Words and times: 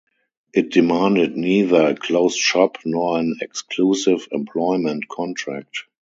It 0.51 0.71
demanded 0.71 1.37
neither 1.37 1.89
a 1.89 1.95
closed 1.95 2.35
shop 2.39 2.79
nor 2.85 3.19
an 3.19 3.35
exclusive 3.39 4.27
employment 4.31 5.07
contract. 5.07 5.83